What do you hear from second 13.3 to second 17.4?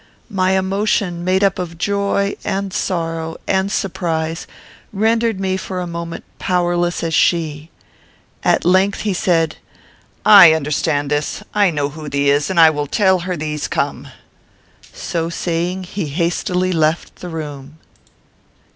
thee's come." So saying, he hastily left the